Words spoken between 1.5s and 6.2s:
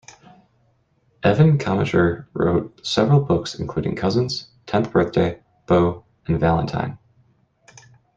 Commager wrote several books, including "Cousins", "Tenth Birthday", "Beaux"